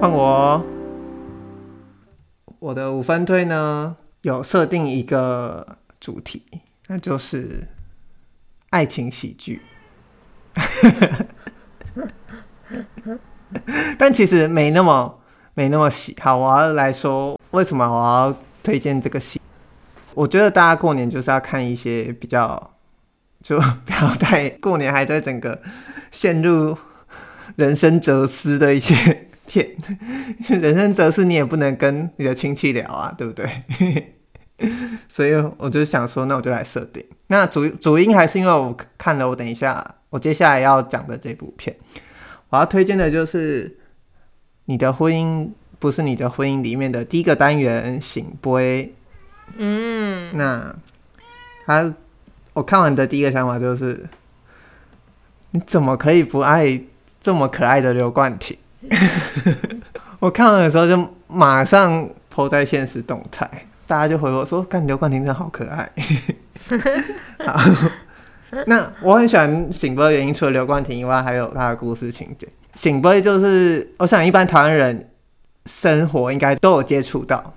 [0.00, 0.64] 换我，
[2.60, 6.44] 我的五分推呢，有设定一个主题，
[6.86, 7.66] 那就是
[8.70, 9.60] 爱情喜剧。
[13.98, 15.20] 但其实没那么
[15.54, 16.16] 没那么喜。
[16.20, 19.40] 好，我要来说为什么我要推荐这个戏。
[20.14, 22.70] 我觉得大家过年就是要看一些比较，
[23.42, 25.60] 就不要太过年还在整个
[26.12, 26.78] 陷入
[27.56, 29.24] 人生哲思的一些。
[29.48, 29.74] 片
[30.60, 34.14] 人生哲思，你也不能跟你的亲戚聊啊，对不对？
[35.08, 37.04] 所以我就想说，那我就来设定。
[37.28, 41.74] 那主主因还是因为我看了，我等一下我接下来要讲的这部片，
[42.50, 43.68] 我要推荐的就是
[44.66, 48.94] 《你的婚姻不是你的婚姻》里面的第一个单元“醒杯”。
[49.56, 50.74] 嗯，那
[51.64, 51.94] 他
[52.52, 54.08] 我看完的第一个想法就是，
[55.52, 56.80] 你怎么可以不爱
[57.20, 58.58] 这么可爱的刘冠廷？
[60.20, 63.48] 我看完的时候就马上 po 在现实动态，
[63.86, 65.90] 大家就回我说：“看刘冠廷真的好可爱。
[67.44, 67.60] ”好，
[68.66, 72.46] 那我很喜欢《醒杯》的原因，除了刘冠廷以外，还有他的故事情节。
[72.74, 75.10] 《醒杯》就是我想一般台湾人
[75.66, 77.54] 生活应该都有接触到，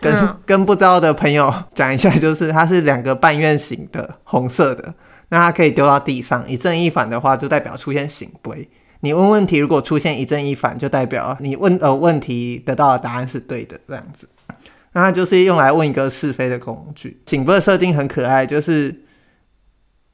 [0.00, 4.94] 跟跟不知道的朋友讲一下，就是它是两个半圆形的红色的，
[5.28, 8.68] 那它可以丢到地上，一正一反的话就代表出现醒杯。
[9.00, 14.28] 你问问题，如果出现一正一反，就代表你问呃问题得到的答案是对的，这样子。
[14.92, 17.16] 那它就是用来问一个是非的工具。
[17.26, 19.02] 醒波的设定很可爱，就是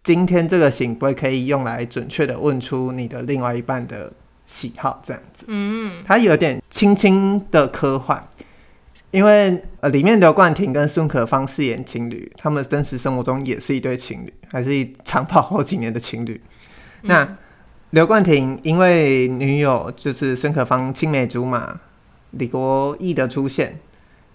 [0.03, 4.13] 今天这个圣杯可以用来准确的问出你的另外一半的
[4.45, 5.45] 喜好，这样子。
[5.48, 8.23] 嗯，它有点轻轻的科幻，
[9.13, 16.39] 因为呃里面刘冠廷跟孙可芳饰演情侣，他们真实生活中也是一对情侣，还是一长跑好几年的情侣。
[17.01, 17.39] 那。
[17.95, 21.78] 刘冠廷因为女友就是孙可芳青梅竹马
[22.33, 23.79] 李国毅的出现，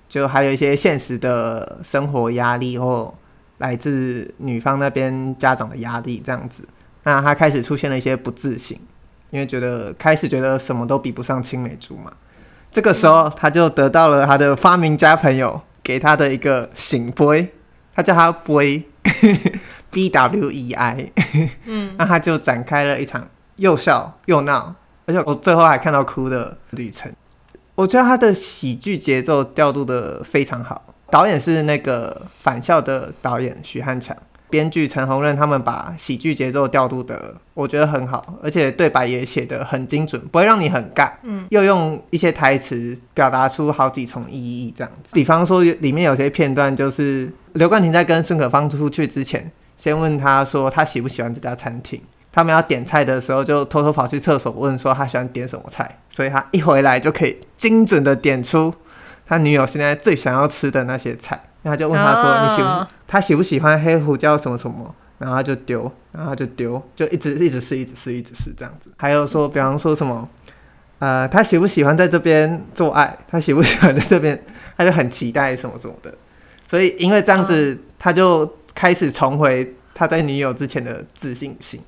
[0.08, 3.14] 就还有一些现实的生活压力或
[3.58, 6.64] 来自女方那边家长的压力，这样子，
[7.04, 8.80] 那他开始出现了一些不自信，
[9.30, 12.14] 因为觉得开始觉得什么都比不上青梅竹马。
[12.72, 17.50] 这个时候，他就得到了他的发明家朋友给他的一个醒杯，
[17.94, 18.86] 他叫他杯
[19.92, 21.12] ，B W E I，
[21.66, 23.28] 嗯， 那他就展开了一场。
[23.60, 24.74] 又笑又闹，
[25.06, 27.12] 而且我最后还看到哭的旅程。
[27.76, 34.16] 我觉得他的喜剧节奏调度的非常好，导演是那个返校的导演许汉强，
[34.50, 41.12] 编剧陈鸿任，他们把喜剧节奏调度的我觉得很好，而且对白也写得很精准，不会让你很尬。
[41.24, 45.14] 嗯，又用一些台词表达出好几重意义，这样子。
[45.14, 52.02] 比方说里面有些片段，就是刘冠廷在跟孙可芳出去之前，先问他说他喜不喜欢这家餐厅。
[52.40, 58.74] 他们要点菜的时候，就偷偷跑去厕所问说他喜欢点什么菜，所以他一回来就可以精准的点出
[59.28, 61.36] 他女友现在最想要吃的那些菜。
[61.64, 62.88] 然后他就问他说：“你喜不喜？
[63.06, 68.90] 他喜不喜欢黑胡椒什么什么？”然后他就丢，然后他就丢，就一直一直试，一直试，一直试这样子。
[68.96, 70.30] 还有说，比方说什么，
[71.00, 73.18] 呃，他喜不喜欢在这边做爱？
[73.28, 74.42] 他喜不喜欢在这边？
[74.78, 76.16] 他就很期待什么什么的。
[76.66, 81.82] 所以因为这样子，他就开始重回他在女友之前的自信心。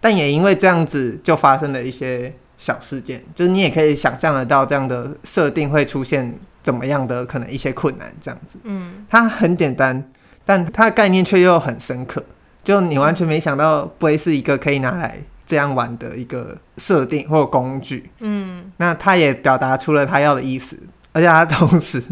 [0.00, 8.58] 但也因为这样子，就发生了一些小事件，就是你也可以想象得到这样的设定会出现怎么样的可能一些困难，这样子。
[8.64, 10.10] 嗯，它很简单，
[10.44, 12.24] 但它的概念却又很深刻，
[12.62, 18.10] 就你完全没想到不会是一个可以拿来这样玩的一个设定或工具。
[18.20, 20.78] 嗯，那它也表达出了他要的意思，
[21.12, 22.02] 而且它同时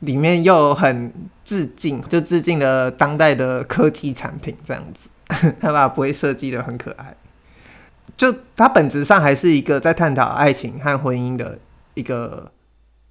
[0.00, 1.12] 里面又很
[1.44, 5.08] 致敬，就致敬了当代的科技产品这样子。
[5.60, 7.16] 他爸不会设计的很可爱，
[8.16, 11.58] 就他本质上还是一个在探讨爱情和婚姻的
[11.94, 12.52] 一个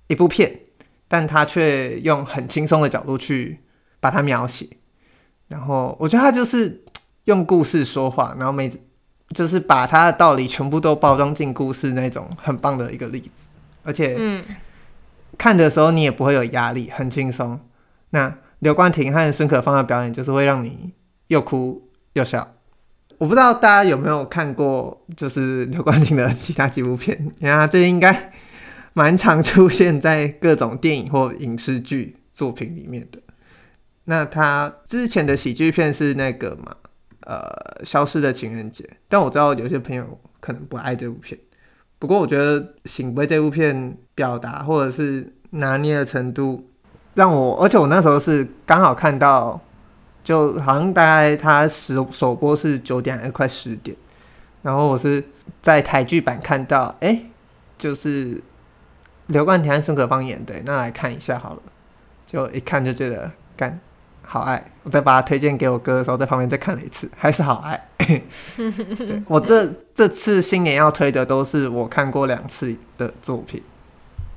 [0.07, 0.59] 一部片，
[1.07, 3.59] 但他却用很轻松的角度去
[3.99, 4.67] 把它描写。
[5.47, 6.83] 然后我觉得他就是
[7.25, 8.71] 用故事说话，然后每
[9.29, 13.49] 就是把他的道理全部都包装进故事那种很棒的一个例子。
[13.83, 14.45] 而且，嗯，
[15.37, 17.59] 看的时候你也不会有压力，很轻松。
[18.11, 20.93] 那刘冠廷和孙可芳的表演就是会让你
[21.27, 21.89] 又哭。
[22.13, 22.55] 又笑，
[23.17, 28.33] 我不知道大家有没有看过，就是刘冠廷的其他几部片，你看他最近应该
[28.91, 33.19] 蛮常出现在各种电影或影视剧作品里面的。
[34.03, 36.75] 那他之前的喜剧片是那个嘛，
[37.21, 38.83] 呃，消失的情人节。
[39.07, 41.39] 但我知道有些朋友可能不爱这部片，
[41.97, 46.69] 不过我觉得《醒杯》这部片表达或者是拿捏的程度，
[47.13, 49.61] 让我，而且我那时候是刚好看到。
[50.23, 53.95] 就好像大概他首首播是九点还是快十点，
[54.61, 55.23] 然后我是
[55.61, 57.25] 在台剧版看到，哎、欸，
[57.77, 58.41] 就是
[59.27, 61.61] 刘冠廷和孙可芳演的，那来看一下好了。
[62.25, 63.77] 就一看就觉得干
[64.21, 67.89] 好爱，我再把它推荐给我哥的时候，在旁边再看了一次，还是好爱。
[67.97, 68.23] 对，
[69.27, 73.61] 我这这次新年要推的都是我看过两次的作品，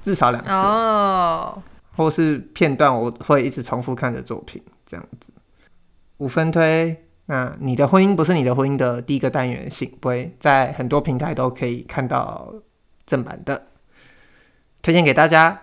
[0.02, 1.62] 至少两次哦，
[1.96, 5.28] 或是片段我会一直重复看的作品，这样子。
[6.18, 12.54] 五分推，那你的婚姻不是你的婚姻的第一个单元，醒杯在很多平台都可以看到
[13.04, 13.66] 正版的，
[14.82, 15.60] 推荐给大家。